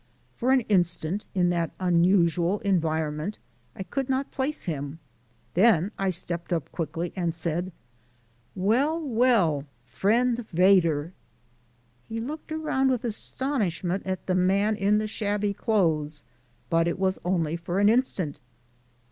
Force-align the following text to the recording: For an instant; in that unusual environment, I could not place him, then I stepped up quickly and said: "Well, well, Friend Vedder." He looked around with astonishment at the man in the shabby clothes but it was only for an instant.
For 0.35 0.51
an 0.51 0.61
instant; 0.61 1.27
in 1.35 1.51
that 1.51 1.69
unusual 1.79 2.57
environment, 2.61 3.37
I 3.75 3.83
could 3.83 4.09
not 4.09 4.31
place 4.31 4.63
him, 4.63 4.97
then 5.53 5.91
I 5.95 6.09
stepped 6.09 6.51
up 6.51 6.71
quickly 6.71 7.13
and 7.15 7.35
said: 7.35 7.71
"Well, 8.55 8.99
well, 8.99 9.67
Friend 9.85 10.39
Vedder." 10.49 11.13
He 12.09 12.19
looked 12.19 12.51
around 12.51 12.89
with 12.89 13.03
astonishment 13.03 14.01
at 14.07 14.25
the 14.25 14.33
man 14.33 14.75
in 14.75 14.97
the 14.97 15.05
shabby 15.05 15.53
clothes 15.53 16.23
but 16.67 16.87
it 16.87 16.97
was 16.97 17.19
only 17.23 17.55
for 17.55 17.79
an 17.79 17.87
instant. 17.87 18.39